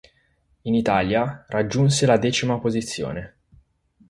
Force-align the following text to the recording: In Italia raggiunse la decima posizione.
In 0.63 0.73
Italia 0.73 1.45
raggiunse 1.49 2.07
la 2.07 2.17
decima 2.17 2.57
posizione. 2.59 3.35